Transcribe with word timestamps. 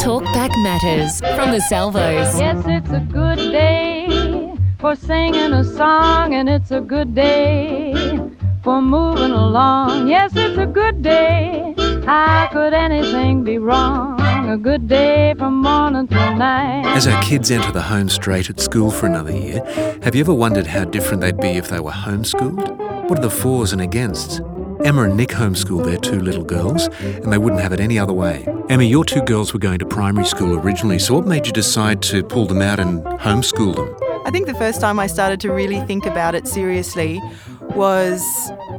Talkback 0.00 0.50
Matters 0.62 1.20
from 1.36 1.50
the 1.50 1.60
Salvos. 1.60 2.40
Yes, 2.40 2.64
it's 2.66 2.88
a 2.88 3.00
good 3.00 3.36
day 3.36 4.56
for 4.78 4.96
singing 4.96 5.52
a 5.52 5.62
song, 5.62 6.32
and 6.32 6.48
it's 6.48 6.70
a 6.70 6.80
good 6.80 7.14
day 7.14 8.18
for 8.64 8.80
moving 8.80 9.30
along. 9.30 10.08
Yes, 10.08 10.32
it's 10.34 10.56
a 10.56 10.64
good 10.64 11.02
day. 11.02 11.74
How 12.06 12.48
could 12.50 12.72
anything 12.72 13.44
be 13.44 13.58
wrong? 13.58 14.18
A 14.48 14.56
good 14.56 14.88
day 14.88 15.34
from 15.36 15.60
morning 15.60 16.08
till 16.08 16.34
night. 16.34 16.86
As 16.86 17.06
our 17.06 17.22
kids 17.22 17.50
enter 17.50 17.70
the 17.70 17.82
home 17.82 18.08
straight 18.08 18.48
at 18.48 18.58
school 18.58 18.90
for 18.90 19.04
another 19.04 19.36
year, 19.36 19.62
have 20.02 20.14
you 20.14 20.22
ever 20.22 20.32
wondered 20.32 20.66
how 20.66 20.86
different 20.86 21.20
they'd 21.20 21.38
be 21.38 21.58
if 21.58 21.68
they 21.68 21.78
were 21.78 21.90
homeschooled? 21.90 23.10
What 23.10 23.18
are 23.18 23.22
the 23.22 23.28
fors 23.28 23.74
and 23.74 23.82
againsts? 23.82 24.40
Emma 24.84 25.02
and 25.02 25.16
Nick 25.16 25.28
homeschooled 25.30 25.84
their 25.84 25.98
two 25.98 26.20
little 26.20 26.44
girls, 26.44 26.88
and 27.02 27.32
they 27.32 27.38
wouldn't 27.38 27.60
have 27.60 27.72
it 27.72 27.80
any 27.80 27.98
other 27.98 28.12
way. 28.12 28.46
Emma, 28.68 28.84
your 28.84 29.04
two 29.04 29.20
girls 29.22 29.52
were 29.52 29.58
going 29.58 29.78
to 29.78 29.86
primary 29.86 30.24
school 30.24 30.58
originally, 30.58 30.98
so 30.98 31.14
what 31.14 31.26
made 31.26 31.46
you 31.46 31.52
decide 31.52 32.02
to 32.02 32.22
pull 32.22 32.46
them 32.46 32.62
out 32.62 32.80
and 32.80 33.02
homeschool 33.20 33.76
them? 33.76 33.94
I 34.24 34.30
think 34.30 34.46
the 34.46 34.54
first 34.54 34.80
time 34.80 34.98
I 34.98 35.06
started 35.06 35.40
to 35.40 35.52
really 35.52 35.80
think 35.80 36.06
about 36.06 36.34
it 36.34 36.46
seriously 36.46 37.20
was 37.60 38.22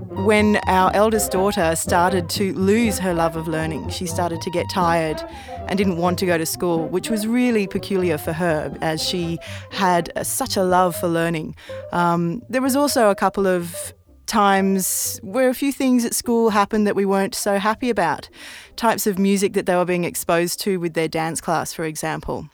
when 0.10 0.58
our 0.68 0.92
eldest 0.94 1.32
daughter 1.32 1.76
started 1.76 2.30
to 2.30 2.54
lose 2.54 3.00
her 3.00 3.14
love 3.14 3.36
of 3.36 3.48
learning. 3.48 3.90
She 3.90 4.06
started 4.06 4.42
to 4.42 4.52
get 4.52 4.70
tired 4.70 5.22
and 5.68 5.78
didn't 5.78 5.98
want 5.98 6.20
to 6.20 6.26
go 6.26 6.38
to 6.38 6.46
school, 6.46 6.88
which 6.88 7.10
was 7.10 7.26
really 7.28 7.68
peculiar 7.68 8.18
for 8.18 8.34
her 8.34 8.76
as 8.82 9.02
she 9.02 9.40
had 9.72 10.12
such 10.26 10.58
a 10.58 10.64
love 10.64 10.96
for 10.96 11.08
learning. 11.08 11.56
Um, 11.92 12.42
there 12.50 12.62
was 12.62 12.76
also 12.76 13.10
a 13.10 13.16
couple 13.16 13.48
of 13.48 13.94
times 14.32 15.20
where 15.24 15.50
a 15.50 15.54
few 15.54 15.74
things 15.74 16.06
at 16.06 16.16
school 16.16 16.52
happened 16.52 16.88
that 16.88 16.96
we 16.96 17.06
weren't 17.06 17.36
so 17.36 17.60
happy 17.60 17.90
about. 17.90 18.30
Types 18.78 19.06
of 19.06 19.20
music 19.20 19.52
that 19.54 19.66
they 19.66 19.76
were 19.76 19.84
being 19.84 20.06
exposed 20.06 20.58
to 20.62 20.80
with 20.80 20.94
their 20.94 21.10
dance 21.10 21.42
class, 21.42 21.74
for 21.74 21.84
example. 21.84 22.50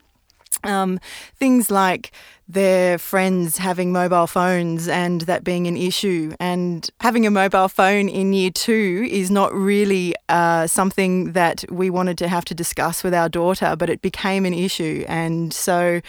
Um, 0.64 0.98
things 1.36 1.70
like 1.70 2.10
their 2.48 2.96
friends 2.96 3.58
having 3.58 3.92
mobile 3.92 4.26
phones 4.26 4.88
and 4.88 5.20
that 5.22 5.44
being 5.44 5.66
an 5.66 5.76
issue. 5.76 6.34
And 6.40 6.88
having 7.00 7.26
a 7.26 7.30
mobile 7.30 7.68
phone 7.68 8.08
in 8.08 8.32
year 8.32 8.50
two 8.50 9.06
is 9.10 9.30
not 9.30 9.52
really 9.52 10.14
uh, 10.30 10.66
something 10.66 11.32
that 11.32 11.64
we 11.70 11.90
wanted 11.90 12.16
to 12.18 12.28
have 12.28 12.46
to 12.46 12.54
discuss 12.54 13.04
with 13.04 13.12
our 13.12 13.28
daughter, 13.28 13.76
but 13.76 13.90
it 13.90 14.00
became 14.00 14.46
an 14.46 14.54
issue. 14.54 15.04
And 15.08 15.52
so 15.52 16.00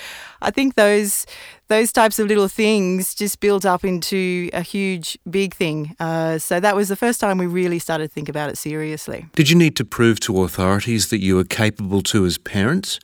I 0.41 0.51
think 0.51 0.75
those 0.75 1.25
those 1.67 1.91
types 1.91 2.17
of 2.17 2.27
little 2.27 2.47
things 2.47 3.13
just 3.13 3.39
build 3.39 3.63
up 3.63 3.85
into 3.85 4.49
a 4.53 4.61
huge, 4.61 5.19
big 5.29 5.53
thing. 5.53 5.95
Uh, 5.99 6.39
so 6.39 6.59
that 6.59 6.75
was 6.75 6.89
the 6.89 6.95
first 6.95 7.19
time 7.19 7.37
we 7.37 7.45
really 7.45 7.77
started 7.77 8.07
to 8.07 8.13
think 8.13 8.27
about 8.27 8.49
it 8.49 8.57
seriously. 8.57 9.27
Did 9.35 9.51
you 9.51 9.55
need 9.55 9.75
to 9.75 9.85
prove 9.85 10.19
to 10.21 10.41
authorities 10.41 11.09
that 11.09 11.19
you 11.19 11.35
were 11.35 11.43
capable 11.43 12.01
to 12.03 12.25
as 12.25 12.39
parents? 12.39 12.99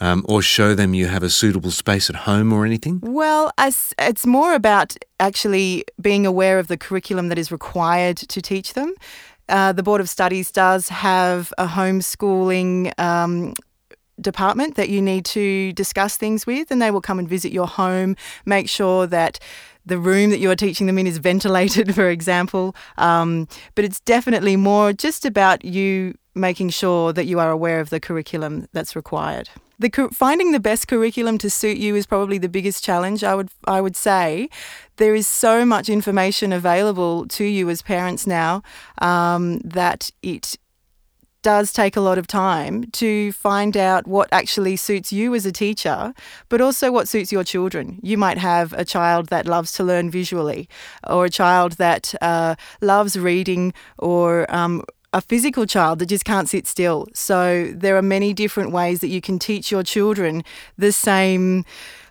Um, 0.00 0.24
or 0.28 0.42
show 0.42 0.74
them 0.74 0.94
you 0.94 1.06
have 1.06 1.22
a 1.22 1.30
suitable 1.30 1.70
space 1.70 2.10
at 2.10 2.16
home 2.16 2.52
or 2.52 2.64
anything? 2.64 3.00
Well, 3.02 3.52
it's 3.58 4.26
more 4.26 4.54
about 4.54 4.96
actually 5.20 5.84
being 6.00 6.26
aware 6.26 6.58
of 6.58 6.68
the 6.68 6.76
curriculum 6.76 7.28
that 7.28 7.38
is 7.38 7.52
required 7.52 8.16
to 8.16 8.42
teach 8.42 8.74
them. 8.74 8.94
Uh, 9.48 9.72
the 9.72 9.82
Board 9.82 10.00
of 10.00 10.08
Studies 10.08 10.50
does 10.50 10.88
have 10.88 11.52
a 11.58 11.66
homeschooling 11.66 12.98
um, 12.98 13.54
department 14.20 14.76
that 14.76 14.88
you 14.88 15.02
need 15.02 15.24
to 15.26 15.72
discuss 15.72 16.16
things 16.16 16.46
with, 16.46 16.70
and 16.70 16.80
they 16.80 16.90
will 16.90 17.00
come 17.00 17.18
and 17.18 17.28
visit 17.28 17.52
your 17.52 17.66
home, 17.66 18.16
make 18.46 18.68
sure 18.68 19.06
that 19.06 19.38
the 19.86 19.98
room 19.98 20.30
that 20.30 20.38
you 20.38 20.50
are 20.50 20.56
teaching 20.56 20.86
them 20.86 20.98
in 20.98 21.06
is 21.06 21.18
ventilated, 21.18 21.94
for 21.94 22.08
example. 22.08 22.74
Um, 22.96 23.48
but 23.74 23.84
it's 23.84 24.00
definitely 24.00 24.56
more 24.56 24.92
just 24.92 25.24
about 25.24 25.64
you 25.64 26.14
making 26.34 26.70
sure 26.70 27.12
that 27.12 27.26
you 27.26 27.38
are 27.38 27.50
aware 27.50 27.80
of 27.80 27.90
the 27.90 28.00
curriculum 28.00 28.66
that's 28.72 28.96
required. 28.96 29.48
The, 29.78 30.08
finding 30.12 30.52
the 30.52 30.60
best 30.60 30.88
curriculum 30.88 31.38
to 31.38 31.50
suit 31.50 31.78
you 31.78 31.96
is 31.96 32.06
probably 32.06 32.38
the 32.38 32.48
biggest 32.48 32.84
challenge. 32.84 33.24
I 33.24 33.34
would 33.34 33.50
I 33.66 33.80
would 33.80 33.96
say 33.96 34.48
there 34.96 35.14
is 35.14 35.26
so 35.26 35.64
much 35.64 35.88
information 35.88 36.52
available 36.52 37.26
to 37.28 37.44
you 37.44 37.68
as 37.70 37.82
parents 37.82 38.26
now 38.26 38.62
um, 39.00 39.58
that 39.60 40.10
it 40.22 40.56
does 41.44 41.72
take 41.72 41.94
a 41.94 42.00
lot 42.00 42.16
of 42.16 42.26
time 42.26 42.84
to 42.90 43.30
find 43.32 43.76
out 43.76 44.06
what 44.06 44.28
actually 44.32 44.76
suits 44.76 45.12
you 45.12 45.34
as 45.34 45.44
a 45.44 45.52
teacher, 45.52 46.14
but 46.48 46.60
also 46.60 46.90
what 46.90 47.06
suits 47.06 47.30
your 47.30 47.44
children. 47.44 48.00
You 48.02 48.16
might 48.16 48.38
have 48.38 48.72
a 48.72 48.84
child 48.84 49.28
that 49.28 49.46
loves 49.46 49.70
to 49.72 49.84
learn 49.84 50.10
visually, 50.10 50.68
or 51.06 51.26
a 51.26 51.30
child 51.30 51.72
that 51.72 52.14
uh, 52.22 52.54
loves 52.80 53.18
reading, 53.18 53.74
or 53.98 54.52
um, 54.52 54.84
a 55.14 55.20
physical 55.20 55.64
child 55.64 56.00
that 56.00 56.06
just 56.06 56.24
can't 56.24 56.48
sit 56.48 56.66
still. 56.66 57.06
So 57.14 57.72
there 57.72 57.96
are 57.96 58.02
many 58.02 58.34
different 58.34 58.72
ways 58.72 58.98
that 59.00 59.06
you 59.08 59.20
can 59.20 59.38
teach 59.38 59.70
your 59.70 59.84
children 59.84 60.42
the 60.76 60.90
same 60.90 61.64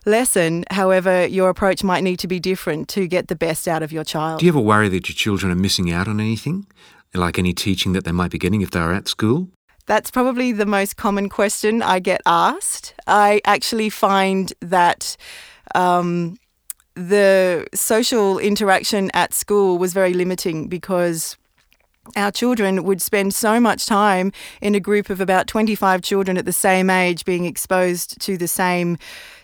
lesson. 0.06 0.64
However, 0.72 1.28
your 1.28 1.50
approach 1.50 1.84
might 1.84 2.02
need 2.02 2.18
to 2.20 2.28
be 2.30 2.40
different 2.40 2.88
to 2.90 3.06
get 3.06 3.28
the 3.28 3.36
best 3.36 3.68
out 3.68 3.84
of 3.84 3.92
your 3.92 4.06
child. 4.06 4.40
Do 4.40 4.46
you 4.46 4.52
ever 4.54 4.62
worry 4.62 4.88
that 4.88 5.10
your 5.10 5.16
children 5.16 5.52
are 5.52 5.56
missing 5.56 5.92
out 5.92 6.08
on 6.08 6.22
anything, 6.22 6.66
like 7.14 7.38
any 7.38 7.54
teaching 7.54 7.92
that 7.92 8.06
they 8.06 8.14
might 8.14 8.32
be 8.32 8.40
getting 8.40 8.62
if 8.62 8.72
they 8.72 8.80
are 8.80 8.94
at 8.94 9.10
school? 9.10 9.50
That's 9.86 10.10
probably 10.10 10.54
the 10.54 10.66
most 10.66 10.96
common 10.96 11.28
question 11.28 11.82
I 11.82 12.00
get 12.00 12.22
asked. 12.26 12.94
I 13.06 13.42
actually 13.46 13.90
find 13.90 14.52
that. 14.62 15.18
Um, 15.76 16.38
the 16.96 17.66
social 17.74 18.38
interaction 18.38 19.10
at 19.16 19.34
school 19.34 19.80
was 19.80 19.94
very 19.94 20.14
limiting 20.14 20.68
because 20.68 21.38
our 22.16 22.32
children 22.32 22.84
would 22.84 23.02
spend 23.02 23.34
so 23.34 23.60
much 23.60 23.86
time 23.86 24.32
in 24.62 24.76
a 24.76 24.80
group 24.80 25.10
of 25.10 25.22
about 25.22 25.48
25 25.48 26.02
children 26.02 26.38
at 26.38 26.46
the 26.46 26.54
same 26.54 26.90
age 26.90 27.24
being 27.24 27.46
exposed 27.46 28.20
to 28.22 28.38
the 28.38 28.48
same 28.48 28.98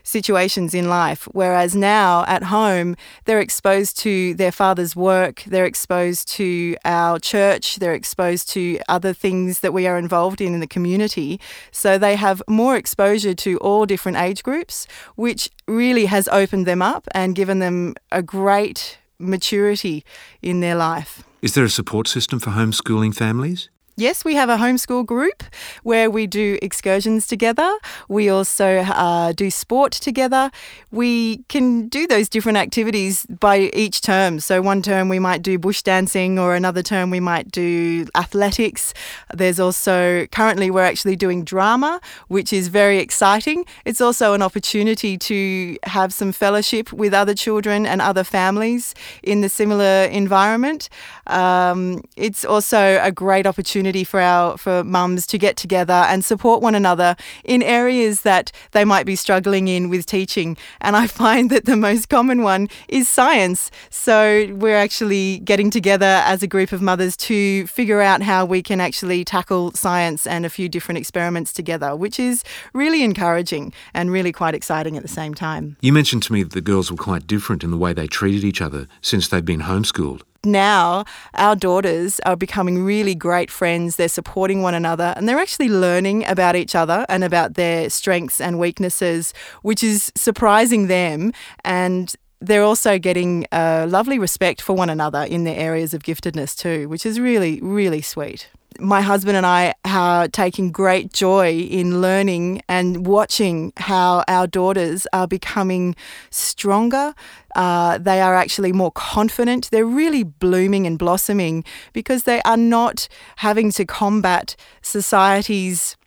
situations 0.04 0.74
in 0.74 0.90
life. 0.90 1.28
Whereas 1.32 1.76
now 1.76 2.26
at 2.28 2.44
home, 2.44 2.96
they're 3.26 3.40
exposed 3.40 3.98
to 4.00 4.34
their 4.34 4.52
father's 4.52 4.96
work, 4.96 5.44
they're 5.48 5.66
exposed 5.66 6.28
to 6.30 6.76
our 6.84 7.20
church, 7.20 7.78
they're 7.78 7.94
exposed 7.94 8.50
to 8.50 8.80
other 8.90 9.14
things 9.14 9.62
that 9.62 9.72
we 9.72 9.88
are 9.88 9.98
involved 9.98 10.42
in 10.42 10.54
in 10.54 10.60
the 10.60 10.68
community. 10.68 11.40
So 11.72 11.98
they 11.98 12.16
have 12.16 12.42
more 12.48 12.76
exposure 12.76 13.36
to 13.36 13.58
all 13.60 13.86
different 13.86 14.18
age 14.18 14.44
groups, 14.44 14.88
which 15.16 15.50
really 15.68 16.08
has 16.08 16.28
opened 16.30 16.66
them 16.66 16.82
up 16.82 17.08
and 17.12 17.36
given 17.36 17.60
them 17.60 17.96
a 18.12 18.22
great 18.22 18.98
maturity 19.18 20.04
in 20.42 20.60
their 20.60 20.76
life. 20.76 21.24
Is 21.42 21.54
there 21.54 21.64
a 21.64 21.70
support 21.70 22.10
system 22.10 22.40
for 22.40 22.50
homeschooling 22.50 23.16
families? 23.16 23.70
Yes, 24.00 24.24
we 24.24 24.36
have 24.36 24.48
a 24.48 24.56
homeschool 24.56 25.06
group 25.06 25.44
where 25.84 26.10
we 26.10 26.26
do 26.26 26.58
excursions 26.62 27.28
together. 27.28 27.70
We 28.08 28.30
also 28.30 28.78
uh, 28.78 29.34
do 29.34 29.52
sport 29.52 29.92
together. 29.92 30.52
We 30.90 31.40
can 31.50 31.90
do 31.90 32.08
those 32.08 32.30
different 32.30 32.60
activities 32.60 33.26
by 33.26 33.70
each 33.74 34.00
term. 34.00 34.40
So, 34.40 34.62
one 34.62 34.82
term 34.82 35.10
we 35.10 35.20
might 35.20 35.42
do 35.42 35.60
bush 35.60 35.82
dancing, 35.82 36.40
or 36.40 36.56
another 36.56 36.82
term 36.82 37.10
we 37.10 37.20
might 37.20 37.52
do 37.52 38.06
athletics. 38.16 38.94
There's 39.34 39.60
also 39.60 40.28
currently 40.28 40.72
we're 40.72 40.86
actually 40.86 41.18
doing 41.18 41.44
drama, 41.44 42.00
which 42.30 42.54
is 42.54 42.70
very 42.70 43.00
exciting. 43.00 43.66
It's 43.84 44.00
also 44.00 44.34
an 44.34 44.42
opportunity 44.42 45.18
to 45.18 45.78
have 45.84 46.14
some 46.14 46.32
fellowship 46.32 46.94
with 46.94 47.14
other 47.14 47.34
children 47.34 47.86
and 47.86 48.02
other 48.02 48.24
families 48.24 48.96
in 49.24 49.42
the 49.42 49.50
similar 49.50 50.06
environment. 50.06 50.88
Um, 51.28 52.02
it's 52.16 52.46
also 52.46 52.98
a 53.04 53.12
great 53.12 53.46
opportunity 53.46 53.89
opportunity 53.90 54.04
for 54.04 54.20
our 54.20 54.58
for 54.58 54.84
mums 54.84 55.26
to 55.28 55.38
get 55.38 55.58
together 55.58 56.06
and 56.10 56.24
support 56.24 56.62
one 56.62 56.76
another 56.76 57.16
in 57.44 57.64
areas 57.64 58.22
that 58.22 58.52
they 58.72 58.86
might 58.86 59.06
be 59.06 59.16
struggling 59.16 59.68
in 59.68 59.90
with 59.90 60.06
teaching. 60.06 60.58
And 60.82 60.96
I 60.96 61.08
find 61.08 61.50
that 61.50 61.66
the 61.66 61.76
most 61.76 62.10
common 62.10 62.44
one 62.44 62.68
is 62.88 63.08
science. 63.10 63.72
So 63.90 64.48
we're 64.54 64.78
actually 64.78 65.40
getting 65.40 65.72
together 65.72 66.22
as 66.26 66.44
a 66.44 66.48
group 66.48 66.72
of 66.72 66.82
mothers 66.82 67.18
to 67.18 67.66
figure 67.68 68.02
out 68.02 68.22
how 68.22 68.46
we 68.46 68.62
can 68.62 68.80
actually 68.80 69.26
tackle 69.26 69.72
science 69.72 70.28
and 70.28 70.46
a 70.46 70.50
few 70.50 70.70
different 70.70 70.98
experiments 70.98 71.52
together, 71.54 71.96
which 71.96 72.20
is 72.20 72.44
really 72.74 73.04
encouraging 73.04 73.74
and 73.94 74.12
really 74.12 74.32
quite 74.32 74.54
exciting 74.54 74.98
at 74.98 75.04
the 75.04 75.10
same 75.10 75.34
time. 75.34 75.78
You 75.82 75.94
mentioned 75.94 76.24
to 76.24 76.34
me 76.34 76.44
that 76.44 76.54
the 76.54 76.62
girls 76.62 76.92
were 76.92 76.98
quite 76.98 77.26
different 77.28 77.64
in 77.64 77.72
the 77.72 77.78
way 77.78 77.94
they 77.94 78.08
treated 78.08 78.44
each 78.44 78.62
other 78.62 78.88
since 79.02 79.28
they'd 79.28 79.46
been 79.46 79.62
homeschooled 79.62 80.22
now 80.46 81.06
our 81.34 81.56
daughters 81.56 82.20
are 82.26 82.36
becoming 82.36 82.84
really 82.84 83.16
great 83.16 83.52
friends. 83.52 83.96
They're 83.96 84.08
supporting 84.08 84.62
one 84.62 84.74
another 84.74 85.14
and 85.16 85.28
they're 85.28 85.40
actually 85.40 85.70
learning 85.70 86.26
about 86.26 86.56
each 86.56 86.76
other 86.76 87.06
and 87.10 87.24
about 87.24 87.56
their 87.56 87.90
strengths 87.90 88.40
and 88.40 88.60
weaknesses, 88.60 89.34
which 89.62 89.84
is 89.84 90.12
surprising 90.16 90.88
them. 90.88 91.34
And 91.64 92.14
they're 92.42 92.64
also 92.64 92.98
getting 92.98 93.46
a 93.52 93.86
lovely 93.88 94.18
respect 94.18 94.62
for 94.62 94.74
one 94.74 94.90
another 94.90 95.24
in 95.24 95.44
their 95.44 95.58
areas 95.58 95.94
of 95.94 96.04
giftedness 96.04 96.56
too, 96.58 96.88
which 96.88 97.06
is 97.06 97.20
really, 97.20 97.60
really 97.62 98.02
sweet 98.02 98.50
my 98.80 99.02
husband 99.02 99.36
and 99.36 99.46
I 99.46 99.74
are 99.86 100.28
taking 100.28 100.72
great 100.72 101.12
joy 101.12 101.52
in 101.52 102.02
learning 102.02 102.62
and 102.70 103.06
watching 103.06 103.74
how 103.78 104.24
our 104.28 104.48
daughters 104.48 105.08
are 105.12 105.28
becoming 105.28 105.96
stronger. 106.30 107.14
Uh, 107.56 107.98
they 107.98 108.22
are 108.22 108.36
actually 108.36 108.72
more 108.72 108.92
confident. 108.92 109.70
They're 109.72 109.86
really 109.86 110.24
blooming 110.24 110.86
and 110.86 110.98
blossoming 110.98 111.64
because 111.94 112.24
they 112.24 112.42
are 112.44 112.58
not 112.58 113.08
having 113.38 113.72
to 113.72 113.86
combat 113.86 114.56
society's 114.82 115.98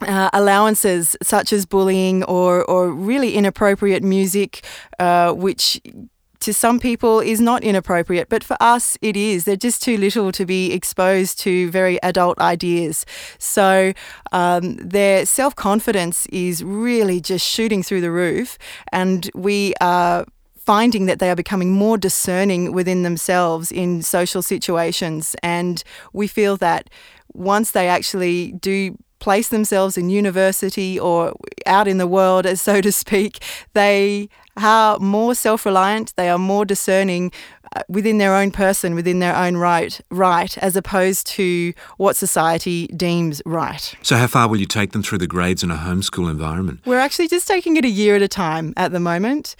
uh, 0.00 0.30
allowances 0.32 1.16
such 1.22 1.52
as 1.52 1.66
bullying 1.66 2.24
or, 2.24 2.64
or 2.64 2.90
really 2.90 3.34
inappropriate 3.34 4.02
music, 4.02 4.64
uh, 4.98 5.32
which 5.32 5.80
to 6.42 6.54
some 6.54 6.78
people 6.78 7.20
is 7.20 7.40
not 7.40 7.62
inappropriate, 7.62 8.28
but 8.28 8.44
for 8.44 8.56
us 8.60 8.98
it 9.00 9.16
is. 9.16 9.44
They're 9.44 9.56
just 9.56 9.82
too 9.82 9.96
little 9.96 10.32
to 10.32 10.44
be 10.44 10.72
exposed 10.72 11.38
to 11.40 11.70
very 11.70 12.02
adult 12.02 12.38
ideas. 12.38 13.06
So 13.38 13.92
um, 14.32 14.76
their 14.76 15.26
self 15.26 15.56
confidence 15.56 16.26
is 16.26 16.62
really 16.62 17.20
just 17.20 17.46
shooting 17.46 17.82
through 17.82 18.02
the 18.02 18.10
roof, 18.10 18.58
and 18.92 19.30
we 19.34 19.74
are 19.80 20.26
finding 20.56 21.06
that 21.06 21.18
they 21.18 21.30
are 21.30 21.36
becoming 21.36 21.72
more 21.72 21.98
discerning 21.98 22.72
within 22.72 23.02
themselves 23.02 23.72
in 23.72 24.02
social 24.02 24.42
situations. 24.42 25.34
And 25.42 25.82
we 26.12 26.28
feel 26.28 26.56
that 26.58 26.88
once 27.32 27.72
they 27.72 27.88
actually 27.88 28.52
do 28.52 28.96
place 29.18 29.48
themselves 29.48 29.96
in 29.96 30.10
university 30.10 30.98
or 30.98 31.34
out 31.66 31.88
in 31.88 31.98
the 31.98 32.06
world, 32.06 32.44
as 32.44 32.60
so 32.70 32.80
to 32.80 32.92
speak, 32.92 33.42
they 33.72 34.28
are 34.56 34.98
more 34.98 35.34
self-reliant. 35.34 36.14
They 36.16 36.28
are 36.28 36.38
more 36.38 36.64
discerning 36.64 37.32
uh, 37.74 37.82
within 37.88 38.18
their 38.18 38.34
own 38.34 38.50
person, 38.50 38.94
within 38.94 39.18
their 39.18 39.34
own 39.34 39.56
right, 39.56 40.00
right, 40.10 40.58
as 40.58 40.76
opposed 40.76 41.26
to 41.28 41.72
what 41.96 42.16
society 42.16 42.86
deems 42.88 43.40
right. 43.46 43.94
So, 44.02 44.16
how 44.16 44.26
far 44.26 44.48
will 44.48 44.58
you 44.58 44.66
take 44.66 44.92
them 44.92 45.02
through 45.02 45.18
the 45.18 45.26
grades 45.26 45.62
in 45.62 45.70
a 45.70 45.76
homeschool 45.76 46.30
environment? 46.30 46.80
We're 46.84 46.98
actually 46.98 47.28
just 47.28 47.48
taking 47.48 47.76
it 47.76 47.84
a 47.84 47.88
year 47.88 48.14
at 48.14 48.22
a 48.22 48.28
time 48.28 48.74
at 48.76 48.92
the 48.92 49.00
moment. 49.00 49.56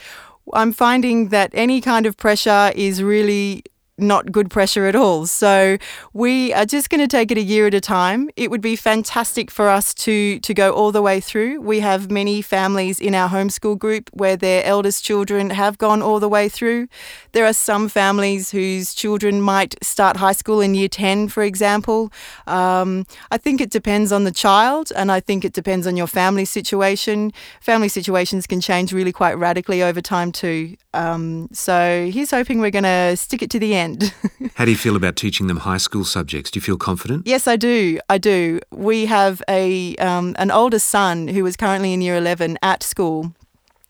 I'm 0.53 0.73
finding 0.73 1.29
that 1.29 1.51
any 1.55 1.81
kind 1.81 2.05
of 2.05 2.17
pressure 2.17 2.73
is 2.75 3.03
really 3.03 3.65
not 4.03 4.33
good 4.33 4.51
pressure 4.51 4.87
at 4.87 4.95
all. 4.95 5.27
So 5.27 5.79
we 6.13 6.53
are 6.53 6.67
just 6.67 6.91
going 6.91 7.01
to 7.01 7.09
take 7.09 7.31
it 7.31 7.39
a 7.39 7.43
year 7.43 7.67
at 7.67 7.75
a 7.75 7.81
time. 7.81 8.31
It 8.37 8.51
would 8.51 8.61
be 8.61 8.77
fantastic 8.77 9.51
for 9.51 9.69
us 9.69 9.95
to 9.95 10.39
to 10.41 10.55
go 10.55 10.73
all 10.73 10.93
the 10.93 11.03
way 11.03 11.21
through. 11.21 11.61
We 11.61 11.81
have 11.81 12.11
many 12.11 12.43
families 12.43 13.01
in 13.01 13.15
our 13.15 13.29
homeschool 13.29 13.79
group 13.79 14.11
where 14.13 14.37
their 14.37 14.65
eldest 14.65 15.05
children 15.05 15.51
have 15.51 15.79
gone 15.79 16.03
all 16.03 16.21
the 16.21 16.29
way 16.29 16.49
through. 16.49 16.89
There 17.33 17.47
are 17.47 17.53
some 17.53 17.89
families 17.89 18.51
whose 18.51 18.95
children 18.95 19.41
might 19.41 19.75
start 19.83 20.17
high 20.17 20.33
school 20.33 20.61
in 20.61 20.75
year 20.75 20.89
10, 20.89 21.29
for 21.29 21.43
example. 21.43 22.13
Um, 22.47 23.07
I 23.31 23.39
think 23.39 23.61
it 23.61 23.71
depends 23.71 24.13
on 24.13 24.25
the 24.25 24.31
child 24.31 24.93
and 24.95 25.11
I 25.11 25.21
think 25.21 25.45
it 25.45 25.53
depends 25.53 25.87
on 25.87 25.97
your 25.97 26.07
family 26.07 26.45
situation. 26.45 27.33
Family 27.61 27.89
situations 27.89 28.47
can 28.47 28.61
change 28.61 28.93
really 28.93 29.13
quite 29.13 29.35
radically 29.35 29.83
over 29.83 30.01
time 30.01 30.33
too. 30.33 30.77
Um, 30.95 31.49
so 31.53 32.11
he's 32.13 32.31
hoping 32.31 32.61
we're 32.61 32.71
going 32.71 32.85
to 32.85 33.17
stick 33.17 33.43
it 33.43 33.51
to 33.51 33.59
the 33.59 33.75
end. 33.75 33.92
How 34.55 34.65
do 34.65 34.71
you 34.71 34.77
feel 34.77 34.97
about 34.97 35.17
teaching 35.17 35.47
them 35.47 35.59
high 35.59 35.79
school 35.79 36.05
subjects? 36.05 36.51
Do 36.51 36.59
you 36.59 36.63
feel 36.63 36.77
confident? 36.77 37.27
Yes, 37.27 37.47
I 37.47 37.57
do. 37.57 37.99
I 38.09 38.19
do. 38.19 38.61
We 38.71 39.07
have 39.07 39.43
a 39.49 39.97
um, 39.97 40.35
an 40.39 40.51
older 40.51 40.79
son 40.79 41.29
who 41.29 41.45
is 41.47 41.57
currently 41.57 41.93
in 41.93 42.01
year 42.01 42.17
eleven 42.17 42.59
at 42.63 42.83
school. 42.83 43.33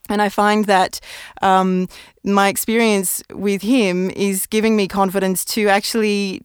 And 0.09 0.21
I 0.21 0.29
find 0.29 0.67
that 0.67 1.01
um, 1.41 1.89
my 2.25 2.49
experience 2.49 3.23
with 3.33 3.63
him 3.63 4.11
is 4.11 4.47
giving 4.47 4.77
me 4.77 4.89
confidence 4.89 5.45
to 5.47 5.69
actually 5.69 6.43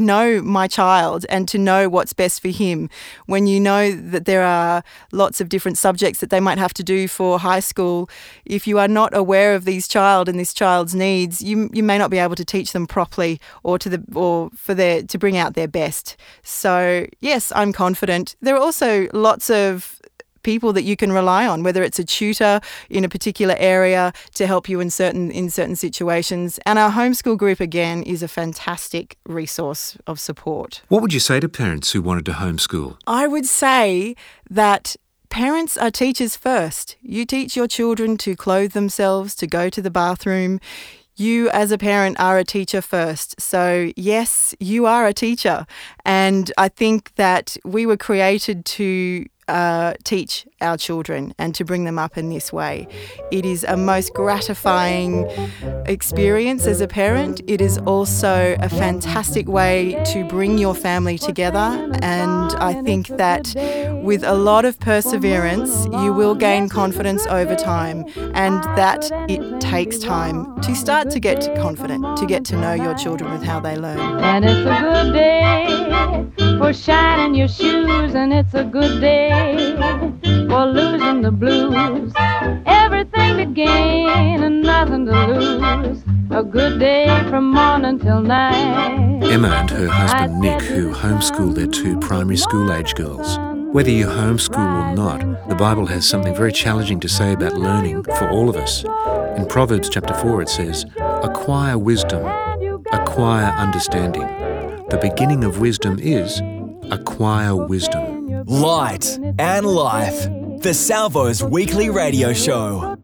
know 0.00 0.42
my 0.42 0.68
child 0.68 1.26
and 1.28 1.48
to 1.48 1.58
know 1.58 1.88
what's 1.88 2.12
best 2.12 2.40
for 2.40 2.48
him. 2.48 2.88
When 3.26 3.46
you 3.46 3.60
know 3.60 3.92
that 3.92 4.24
there 4.24 4.42
are 4.42 4.82
lots 5.12 5.40
of 5.40 5.48
different 5.48 5.78
subjects 5.78 6.20
that 6.20 6.30
they 6.30 6.40
might 6.40 6.58
have 6.58 6.74
to 6.74 6.84
do 6.84 7.08
for 7.08 7.38
high 7.38 7.60
school, 7.60 8.08
if 8.44 8.66
you 8.66 8.78
are 8.78 8.88
not 8.88 9.16
aware 9.16 9.54
of 9.54 9.64
these 9.64 9.88
child 9.88 10.28
and 10.28 10.38
this 10.38 10.54
child's 10.54 10.94
needs, 10.94 11.42
you 11.42 11.70
you 11.72 11.82
may 11.82 11.98
not 11.98 12.10
be 12.10 12.18
able 12.18 12.36
to 12.36 12.44
teach 12.44 12.72
them 12.72 12.86
properly 12.86 13.40
or 13.62 13.78
to 13.78 13.88
the 13.88 14.02
or 14.14 14.50
for 14.54 14.74
their 14.74 15.02
to 15.02 15.18
bring 15.18 15.36
out 15.36 15.54
their 15.54 15.68
best. 15.68 16.16
So 16.42 17.06
yes, 17.20 17.52
I'm 17.54 17.72
confident. 17.72 18.36
There 18.40 18.54
are 18.54 18.60
also 18.60 19.08
lots 19.12 19.50
of 19.50 20.00
people 20.46 20.72
that 20.72 20.84
you 20.84 20.96
can 20.96 21.12
rely 21.12 21.46
on, 21.46 21.62
whether 21.62 21.82
it's 21.82 21.98
a 21.98 22.04
tutor 22.04 22.60
in 22.88 23.04
a 23.04 23.08
particular 23.08 23.56
area 23.58 24.12
to 24.34 24.46
help 24.46 24.68
you 24.70 24.80
in 24.80 24.90
certain 24.90 25.30
in 25.30 25.50
certain 25.50 25.76
situations. 25.76 26.58
And 26.64 26.78
our 26.78 26.92
homeschool 26.92 27.36
group 27.36 27.60
again 27.60 28.02
is 28.14 28.22
a 28.22 28.28
fantastic 28.28 29.18
resource 29.26 29.98
of 30.06 30.18
support. 30.18 30.82
What 30.88 31.02
would 31.02 31.12
you 31.12 31.20
say 31.20 31.40
to 31.40 31.48
parents 31.48 31.92
who 31.92 32.00
wanted 32.00 32.24
to 32.26 32.32
homeschool? 32.32 32.96
I 33.06 33.26
would 33.26 33.46
say 33.46 34.14
that 34.48 34.96
Parents 35.28 35.76
are 35.76 35.90
teachers 35.90 36.36
first. 36.36 36.96
You 37.02 37.26
teach 37.26 37.56
your 37.56 37.66
children 37.66 38.16
to 38.18 38.36
clothe 38.36 38.72
themselves, 38.72 39.34
to 39.36 39.46
go 39.46 39.68
to 39.68 39.82
the 39.82 39.90
bathroom. 39.90 40.60
You, 41.16 41.50
as 41.50 41.72
a 41.72 41.78
parent, 41.78 42.18
are 42.20 42.38
a 42.38 42.44
teacher 42.44 42.80
first. 42.80 43.40
So, 43.40 43.90
yes, 43.96 44.54
you 44.60 44.86
are 44.86 45.06
a 45.06 45.12
teacher. 45.12 45.66
And 46.04 46.52
I 46.56 46.68
think 46.68 47.14
that 47.16 47.56
we 47.64 47.86
were 47.86 47.96
created 47.96 48.64
to 48.76 49.26
uh, 49.48 49.94
teach 50.04 50.46
our 50.60 50.76
children 50.76 51.34
and 51.38 51.54
to 51.54 51.64
bring 51.64 51.84
them 51.84 51.98
up 51.98 52.16
in 52.18 52.30
this 52.30 52.52
way. 52.52 52.88
It 53.30 53.44
is 53.44 53.64
a 53.64 53.76
most 53.76 54.12
gratifying 54.14 55.28
experience 55.86 56.66
as 56.66 56.80
a 56.80 56.88
parent. 56.88 57.42
It 57.46 57.60
is 57.60 57.78
also 57.78 58.56
a 58.60 58.68
fantastic 58.68 59.46
way 59.46 60.02
to 60.12 60.24
bring 60.24 60.58
your 60.58 60.74
family 60.74 61.18
together. 61.18 61.90
And 62.02 62.52
I 62.58 62.80
think 62.82 63.08
that 63.08 63.54
with 64.02 64.24
a 64.24 64.34
lot 64.34 64.64
of 64.64 64.78
perseverance, 64.80 65.86
you 65.86 66.12
will 66.12 66.34
gain 66.34 66.68
confidence 66.68 67.26
over 67.26 67.54
time, 67.54 68.04
and 68.34 68.62
that 68.76 69.10
it 69.28 69.60
takes 69.60 69.98
time 69.98 70.60
to 70.62 70.74
start 70.74 71.10
to 71.10 71.20
get 71.20 71.54
confident, 71.56 72.16
to 72.18 72.26
get 72.26 72.44
to 72.46 72.56
know 72.56 72.72
your 72.72 72.94
children 72.94 73.30
with 73.32 73.42
how 73.42 73.60
they 73.60 73.76
learn. 73.76 73.98
And 73.98 74.44
it's 74.44 74.60
a 74.60 74.80
good 74.80 75.12
day 75.12 76.56
for 76.58 76.72
shining 76.72 77.34
your 77.34 77.48
shoes, 77.48 78.14
and 78.14 78.32
it's 78.32 78.54
a 78.54 78.64
good 78.64 79.00
day 79.00 79.35
for 80.48 80.66
losing 80.66 81.22
the 81.22 81.30
blues. 81.30 82.12
Everything 82.66 83.36
to 83.36 83.46
gain 83.46 84.42
and 84.42 84.62
nothing 84.62 85.06
to 85.06 85.26
lose. 85.26 86.02
A 86.30 86.42
good 86.42 86.78
day 86.78 87.06
from 87.30 87.50
morning 87.50 87.98
till 87.98 88.20
night. 88.20 89.22
Emma 89.24 89.48
and 89.48 89.70
her 89.70 89.88
husband 89.88 90.40
Nick, 90.40 90.60
who 90.62 90.92
homeschool 90.92 91.54
their 91.54 91.66
two 91.66 91.98
primary 92.00 92.36
school 92.36 92.72
age 92.72 92.94
girls. 92.94 93.38
Whether 93.72 93.90
you 93.90 94.06
homeschool 94.06 94.58
or 94.58 94.94
not, 94.94 95.48
the 95.48 95.54
Bible 95.54 95.86
has 95.86 96.08
something 96.08 96.34
very 96.34 96.52
challenging 96.52 97.00
to 97.00 97.08
say 97.08 97.32
about 97.32 97.54
learning 97.54 98.04
for 98.04 98.30
all 98.30 98.48
of 98.48 98.56
us. 98.56 98.84
In 99.36 99.46
Proverbs 99.46 99.88
chapter 99.88 100.14
4, 100.14 100.42
it 100.42 100.48
says, 100.48 100.86
Acquire 100.98 101.76
wisdom, 101.76 102.24
acquire 102.92 103.52
understanding. 103.58 104.26
The 104.88 104.98
beginning 105.02 105.44
of 105.44 105.60
wisdom 105.60 105.98
is 106.00 106.40
acquire 106.90 107.54
wisdom. 107.54 108.44
Light 108.46 109.18
and 109.38 109.66
Life, 109.66 110.28
the 110.60 110.72
Salvos 110.72 111.42
Weekly 111.42 111.90
Radio 111.90 112.32
Show. 112.32 112.95